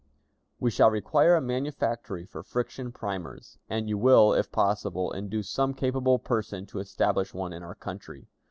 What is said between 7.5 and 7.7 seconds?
in